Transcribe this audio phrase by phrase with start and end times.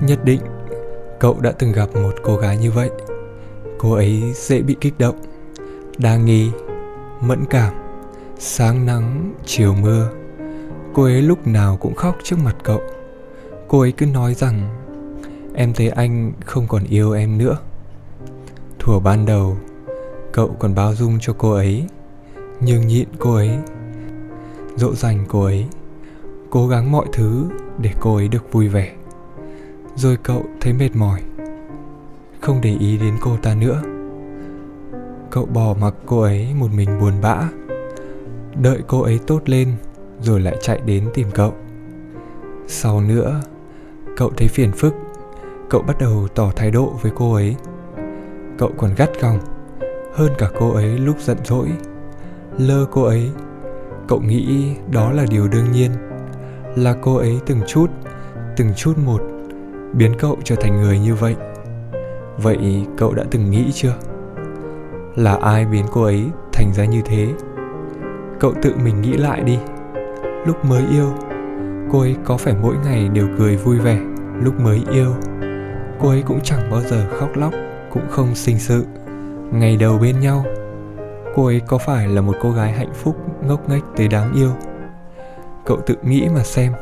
[0.00, 0.40] nhất định,
[1.20, 2.90] cậu đã từng gặp một cô gái như vậy.
[3.78, 5.20] Cô ấy dễ bị kích động,
[5.98, 6.50] đa nghi,
[7.20, 7.74] mẫn cảm,
[8.38, 10.10] sáng nắng, chiều mưa.
[10.94, 12.80] Cô ấy lúc nào cũng khóc trước mặt cậu.
[13.68, 14.68] Cô ấy cứ nói rằng,
[15.54, 17.58] em thấy anh không còn yêu em nữa.
[18.78, 19.56] Thuở ban đầu,
[20.32, 21.86] cậu còn bao dung cho cô ấy
[22.60, 23.50] nhường nhịn cô ấy,
[24.76, 25.66] dỗ dành cô ấy,
[26.50, 27.44] cố gắng mọi thứ
[27.78, 28.92] để cô ấy được vui vẻ
[30.00, 31.20] rồi cậu thấy mệt mỏi.
[32.40, 33.82] Không để ý đến cô ta nữa.
[35.30, 37.48] Cậu bỏ mặc cô ấy một mình buồn bã.
[38.62, 39.72] Đợi cô ấy tốt lên,
[40.20, 41.54] rồi lại chạy đến tìm cậu.
[42.66, 43.40] Sau nữa,
[44.16, 44.94] cậu thấy phiền phức.
[45.70, 47.56] Cậu bắt đầu tỏ thái độ với cô ấy.
[48.58, 49.38] Cậu còn gắt gỏng
[50.14, 51.68] hơn cả cô ấy lúc giận dỗi.
[52.58, 53.30] Lơ cô ấy.
[54.08, 55.90] Cậu nghĩ đó là điều đương nhiên.
[56.76, 57.90] Là cô ấy từng chút
[58.56, 59.29] từng chút một
[59.92, 61.36] biến cậu trở thành người như vậy.
[62.36, 63.94] Vậy cậu đã từng nghĩ chưa?
[65.16, 67.28] Là ai biến cô ấy thành ra như thế?
[68.40, 69.58] Cậu tự mình nghĩ lại đi.
[70.46, 71.12] Lúc mới yêu,
[71.92, 74.00] cô ấy có phải mỗi ngày đều cười vui vẻ?
[74.42, 75.14] Lúc mới yêu,
[76.00, 77.52] cô ấy cũng chẳng bao giờ khóc lóc,
[77.90, 78.84] cũng không sinh sự.
[79.52, 80.44] Ngày đầu bên nhau,
[81.34, 83.16] cô ấy có phải là một cô gái hạnh phúc,
[83.46, 84.50] ngốc nghếch tới đáng yêu?
[85.64, 86.72] Cậu tự nghĩ mà xem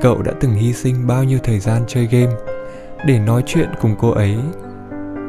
[0.00, 2.32] cậu đã từng hy sinh bao nhiêu thời gian chơi game?
[3.06, 4.38] Để nói chuyện cùng cô ấy,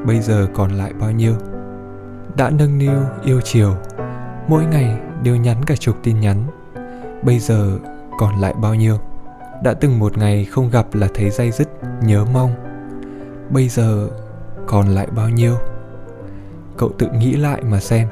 [0.05, 1.33] bây giờ còn lại bao nhiêu?
[2.37, 3.75] Đã nâng niu, yêu chiều.
[4.47, 6.37] Mỗi ngày đều nhắn cả chục tin nhắn.
[7.23, 7.79] Bây giờ
[8.19, 8.97] còn lại bao nhiêu?
[9.63, 11.69] Đã từng một ngày không gặp là thấy day dứt,
[12.03, 12.51] nhớ mong.
[13.49, 14.07] Bây giờ
[14.67, 15.55] còn lại bao nhiêu?
[16.77, 18.07] Cậu tự nghĩ lại mà xem.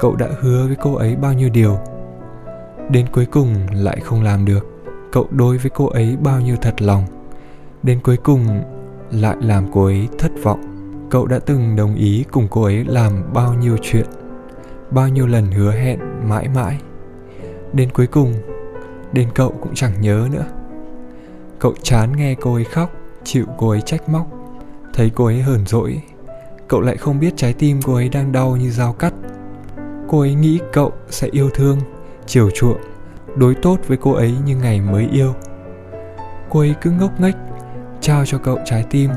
[0.00, 1.78] Cậu đã hứa với cô ấy bao nhiêu điều?
[2.90, 4.75] Đến cuối cùng lại không làm được
[5.16, 7.04] cậu đối với cô ấy bao nhiêu thật lòng.
[7.82, 8.62] Đến cuối cùng,
[9.10, 10.60] lại làm cô ấy thất vọng.
[11.10, 14.06] Cậu đã từng đồng ý cùng cô ấy làm bao nhiêu chuyện,
[14.90, 16.80] bao nhiêu lần hứa hẹn mãi mãi.
[17.72, 18.34] Đến cuối cùng,
[19.12, 20.44] đến cậu cũng chẳng nhớ nữa.
[21.58, 22.90] Cậu chán nghe cô ấy khóc,
[23.24, 24.26] chịu cô ấy trách móc.
[24.94, 26.02] Thấy cô ấy hờn dỗi,
[26.68, 29.14] cậu lại không biết trái tim cô ấy đang đau như dao cắt.
[30.08, 31.78] Cô ấy nghĩ cậu sẽ yêu thương,
[32.26, 32.95] chiều chuộng
[33.36, 35.34] đối tốt với cô ấy như ngày mới yêu.
[36.50, 37.36] Cô ấy cứ ngốc nghếch,
[38.00, 39.10] trao cho cậu trái tim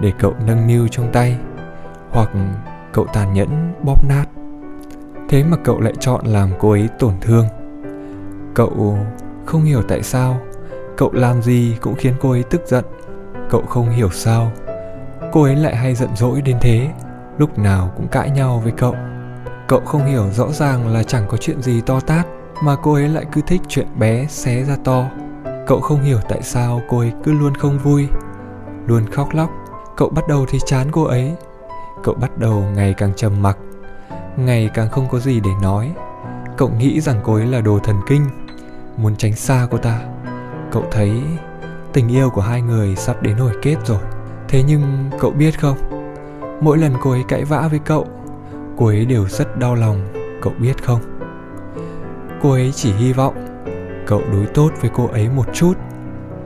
[0.00, 1.38] để cậu nâng niu trong tay,
[2.10, 2.30] hoặc
[2.92, 4.24] cậu tàn nhẫn bóp nát.
[5.28, 7.46] Thế mà cậu lại chọn làm cô ấy tổn thương.
[8.54, 8.98] Cậu
[9.44, 10.40] không hiểu tại sao,
[10.96, 12.84] cậu làm gì cũng khiến cô ấy tức giận.
[13.50, 14.52] Cậu không hiểu sao,
[15.32, 16.88] cô ấy lại hay giận dỗi đến thế,
[17.38, 18.94] lúc nào cũng cãi nhau với cậu.
[19.68, 22.26] Cậu không hiểu rõ ràng là chẳng có chuyện gì to tát
[22.62, 25.10] mà cô ấy lại cứ thích chuyện bé xé ra to.
[25.66, 28.08] Cậu không hiểu tại sao cô ấy cứ luôn không vui,
[28.86, 29.50] luôn khóc lóc.
[29.96, 31.34] Cậu bắt đầu thì chán cô ấy.
[32.02, 33.58] Cậu bắt đầu ngày càng trầm mặc,
[34.36, 35.92] ngày càng không có gì để nói.
[36.56, 38.26] Cậu nghĩ rằng cô ấy là đồ thần kinh,
[38.96, 40.00] muốn tránh xa cô ta.
[40.72, 41.22] Cậu thấy
[41.92, 44.00] tình yêu của hai người sắp đến hồi kết rồi.
[44.48, 45.76] Thế nhưng cậu biết không?
[46.60, 48.06] Mỗi lần cô ấy cãi vã với cậu,
[48.76, 50.08] cô ấy đều rất đau lòng.
[50.42, 51.00] Cậu biết không?
[52.42, 53.34] Cô ấy chỉ hy vọng
[54.06, 55.74] cậu đối tốt với cô ấy một chút.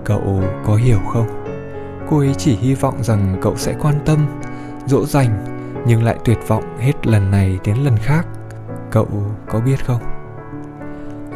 [0.04, 1.26] Cậu có hiểu không?
[2.10, 4.26] Cô ấy chỉ hy vọng rằng cậu sẽ quan tâm,
[4.86, 5.44] dỗ dành,
[5.86, 8.26] nhưng lại tuyệt vọng hết lần này đến lần khác.
[8.90, 9.08] Cậu
[9.48, 10.00] có biết không?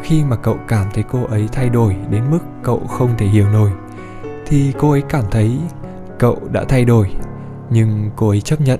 [0.03, 3.49] Khi mà cậu cảm thấy cô ấy thay đổi đến mức cậu không thể hiểu
[3.49, 3.71] nổi,
[4.45, 5.59] thì cô ấy cảm thấy
[6.19, 7.11] cậu đã thay đổi,
[7.69, 8.79] nhưng cô ấy chấp nhận.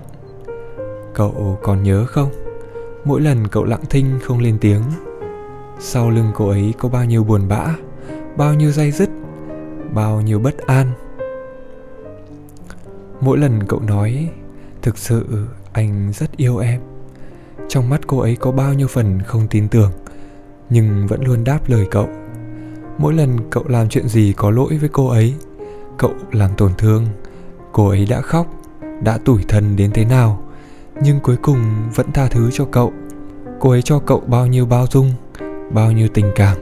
[1.13, 2.29] Cậu còn nhớ không?
[3.05, 4.81] Mỗi lần cậu lặng thinh không lên tiếng
[5.79, 7.75] sau lưng cô ấy có bao nhiêu buồn bã,
[8.37, 9.09] bao nhiêu day dứt,
[9.93, 10.91] bao nhiêu bất an.
[13.21, 14.29] Mỗi lần cậu nói,
[14.81, 16.81] thực sự anh rất yêu em.
[17.67, 19.91] Trong mắt cô ấy có bao nhiêu phần không tin tưởng,
[20.69, 22.07] nhưng vẫn luôn đáp lời cậu.
[22.97, 25.33] Mỗi lần cậu làm chuyện gì có lỗi với cô ấy,
[25.97, 27.05] cậu làm tổn thương,
[27.71, 28.47] cô ấy đã khóc,
[29.03, 30.43] đã tủi thân đến thế nào,
[31.01, 32.93] nhưng cuối cùng vẫn tha thứ cho cậu.
[33.59, 35.13] Cô ấy cho cậu bao nhiêu bao dung
[35.71, 36.57] bao nhiêu tình cảm,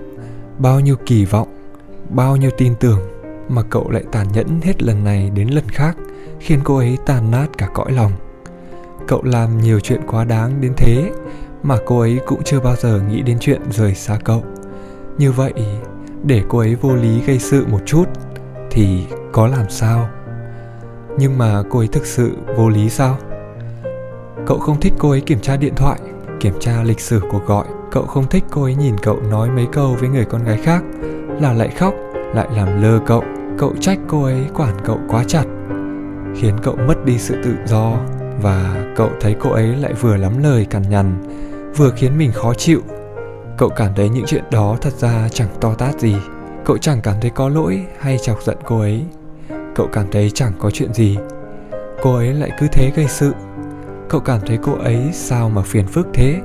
[0.57, 1.47] bao nhiêu kỳ vọng,
[2.09, 3.00] bao nhiêu tin tưởng
[3.50, 5.97] mà cậu lại tàn nhẫn hết lần này đến lần khác,
[6.39, 8.11] khiến cô ấy tàn nát cả cõi lòng.
[9.07, 11.11] Cậu làm nhiều chuyện quá đáng đến thế
[11.63, 14.44] mà cô ấy cũng chưa bao giờ nghĩ đến chuyện rời xa cậu.
[15.17, 15.53] Như vậy,
[16.23, 18.06] để cô ấy vô lý gây sự một chút
[18.71, 20.09] thì có làm sao?
[21.17, 23.17] Nhưng mà cô ấy thực sự vô lý sao?
[24.45, 25.99] Cậu không thích cô ấy kiểm tra điện thoại,
[26.39, 29.68] kiểm tra lịch sử cuộc gọi cậu không thích cô ấy nhìn cậu nói mấy
[29.72, 30.84] câu với người con gái khác.
[31.42, 31.94] Là lại khóc,
[32.34, 33.24] lại làm lơ cậu.
[33.57, 35.44] Cậu trách cô ấy quản cậu quá chặt,
[36.36, 37.98] khiến cậu mất đi sự tự do.
[38.42, 41.13] Và cậu thấy cô ấy lại vừa lắm lời cằn nhằn,
[41.78, 42.81] vừa khiến mình khó chịu.
[43.57, 46.16] Cậu cảm thấy những chuyện đó thật ra chẳng to tát gì.
[46.66, 49.06] Cậu chẳng cảm thấy có lỗi hay chọc giận cô ấy.
[49.75, 51.18] Cậu cảm thấy chẳng có chuyện gì.
[52.01, 53.34] Cô ấy lại cứ thế gây sự.
[54.10, 56.42] Cậu cảm thấy cô ấy sao mà phiền phức thế?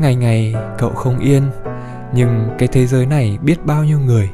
[0.00, 1.42] Ngày ngày cậu không yên,
[2.14, 4.30] nhưng cái thế giới này biết bao nhiêu người.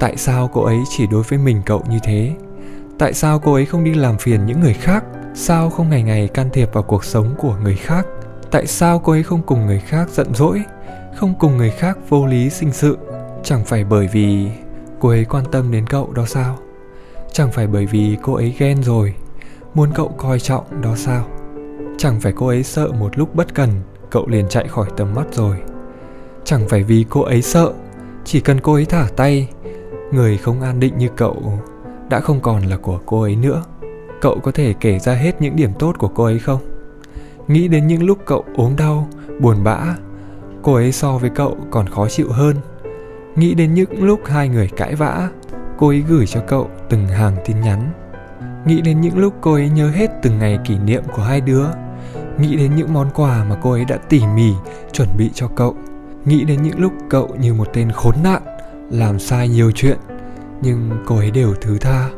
[0.00, 2.32] Tại sao cô ấy chỉ đối với mình cậu như thế?
[2.98, 5.04] Tại sao cô ấy không đi làm phiền những người khác?
[5.34, 8.06] Sao không ngày ngày can thiệp vào cuộc sống của người khác?
[8.50, 10.62] Tại sao cô ấy không cùng người khác giận dỗi,
[11.14, 12.98] không cùng người khác vô lý sinh sự?
[13.42, 14.48] Chẳng phải bởi vì
[15.00, 16.58] cô ấy quan tâm đến cậu đó sao?
[17.32, 19.14] Chẳng phải bởi vì cô ấy ghen rồi,
[19.74, 21.26] muốn cậu coi trọng đó sao?
[21.98, 23.68] Chẳng phải cô ấy sợ một lúc bất cần
[24.12, 25.56] cậu liền chạy khỏi tầm mắt rồi.
[26.44, 27.72] Chẳng phải vì cô ấy sợ,
[28.24, 29.48] chỉ cần cô ấy thả tay,
[30.12, 31.58] người không an định như cậu
[32.10, 33.64] đã không còn là của cô ấy nữa.
[34.20, 36.60] Cậu có thể kể ra hết những điểm tốt của cô ấy không?
[37.48, 39.08] Nghĩ đến những lúc cậu ốm đau,
[39.40, 39.96] buồn bã,
[40.62, 42.56] cô ấy so với cậu còn khó chịu hơn.
[43.36, 45.28] Nghĩ đến những lúc hai người cãi vã,
[45.78, 47.80] cô ấy gửi cho cậu từng hàng tin nhắn.
[48.66, 51.66] Nghĩ đến những lúc cô ấy nhớ hết từng ngày kỷ niệm của hai đứa
[52.38, 54.52] nghĩ đến những món quà mà cô ấy đã tỉ mỉ,
[54.92, 55.74] chuẩn bị cho cậu.
[56.24, 58.42] Nghĩ đến những lúc cậu như một tên khốn nạn,
[58.90, 59.98] làm sai nhiều chuyện,
[60.62, 62.10] nhưng cô ấy đều thứ tha.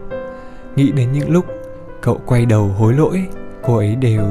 [0.77, 1.45] Nghĩ đến những lúc
[2.03, 3.27] cậu quay đầu hối lỗi,
[3.63, 4.27] cô ấy đều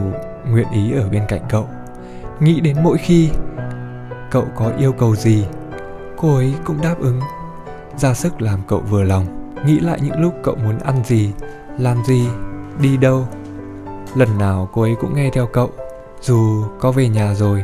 [0.49, 1.67] nguyện ý ở bên cạnh cậu.
[2.39, 3.29] Nghĩ đến mỗi khi
[4.31, 5.45] cậu có yêu cầu gì,
[6.17, 7.19] cô ấy cũng đáp ứng.
[7.97, 11.31] Ra sức làm cậu vừa lòng, nghĩ lại những lúc cậu muốn ăn gì,
[11.77, 12.27] làm gì,
[12.81, 13.27] đi đâu
[14.15, 15.69] lần nào cô ấy cũng nghe theo cậu.
[16.21, 17.63] Dù có về nhà rồi,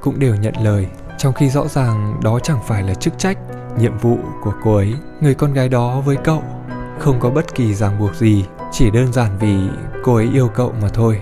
[0.00, 0.86] cũng đều nhận lời.
[1.18, 3.38] Trong khi rõ ràng đó chẳng phải là chức trách,
[3.78, 6.42] nhiệm vụ của cô ấy, người con gái đó với cậu
[7.02, 9.56] không có bất kỳ ràng buộc gì, chỉ đơn giản vì
[10.02, 11.20] cô ấy yêu cậu mà thôi.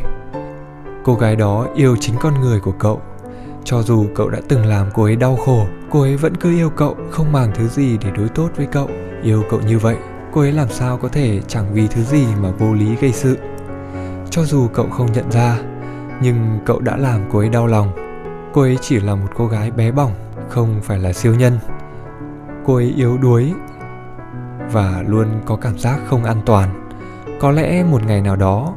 [1.05, 3.01] Cô gái đó yêu chính con người của cậu.
[3.65, 6.71] Cho dù cậu đã từng làm cô ấy đau khổ, cô ấy vẫn cứ yêu
[6.71, 8.89] cậu, không màng thứ gì để đối tốt với cậu.
[9.23, 9.97] Yêu cậu như vậy,
[10.33, 13.37] cô ấy làm sao có thể chẳng vì thứ gì mà vô lý gây sự
[14.31, 15.59] cho dù cậu không nhận ra,
[16.23, 17.93] nhưng cậu đã làm cô ấy đau lòng.
[18.53, 20.13] Cô ấy chỉ là một cô gái bé bỏng,
[20.49, 21.59] không phải là siêu nhân.
[22.67, 23.53] Cô ấy yếu đuối
[24.73, 26.89] và luôn có cảm giác không an toàn.
[27.41, 28.75] Có lẽ một ngày nào đó,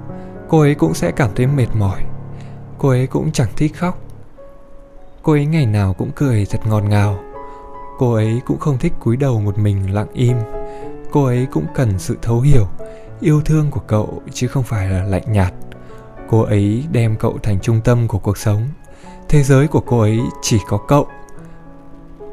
[0.49, 2.03] cô ấy cũng sẽ cảm thấy mệt mỏi.
[2.77, 3.97] Cô ấy cũng chẳng thích khóc.
[5.23, 7.19] Cô ấy ngày nào cũng cười thật ngọt ngào.
[7.99, 10.37] Cô ấy cũng không thích cúi đầu một mình lặng im.
[11.11, 12.67] Cô ấy cũng cần sự thấu hiểu
[13.23, 15.53] yêu thương của cậu chứ không phải là lạnh nhạt.
[16.29, 18.67] Cô ấy đem cậu thành trung tâm của cuộc sống.
[19.29, 21.07] Thế giới của cô ấy chỉ có cậu.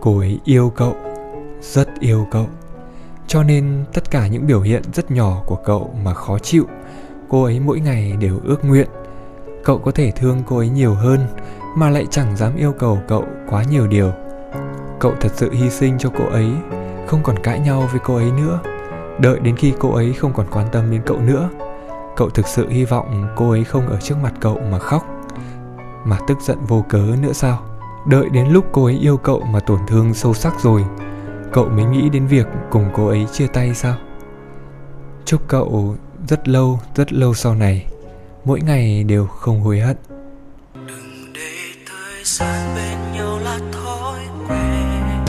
[0.00, 0.94] Cô ấy yêu cậu,
[1.60, 2.46] rất yêu cậu.
[3.26, 6.66] Cho nên tất cả những biểu hiện rất nhỏ của cậu mà khó chịu,
[7.28, 8.88] cô ấy mỗi ngày đều ước nguyện.
[9.64, 11.20] Cậu có thể thương cô ấy nhiều hơn
[11.76, 14.12] mà lại chẳng dám yêu cầu cậu quá nhiều điều.
[15.00, 16.50] Cậu thật sự hy sinh cho cô ấy,
[17.06, 18.60] không còn cãi nhau với cô ấy nữa
[19.20, 21.50] đợi đến khi cô ấy không còn quan tâm đến cậu nữa.
[22.16, 25.04] Cậu thực sự hy vọng cô ấy không ở trước mặt cậu mà khóc
[26.04, 27.62] mà tức giận vô cớ nữa sao?
[28.06, 30.84] Đợi đến lúc cô ấy yêu cậu mà tổn thương sâu sắc rồi
[31.52, 33.94] cậu mới nghĩ đến việc cùng cô ấy chia tay sao?
[35.24, 35.96] Chúc cậu
[36.28, 37.86] rất lâu rất lâu sau này.
[38.44, 39.96] Mỗi ngày đều không hối hận.
[40.74, 45.24] Đừng để thời gian bên nhau là thói quen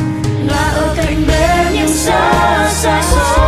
[0.48, 3.41] là ở cạnh bên nhưng xa xa, xa.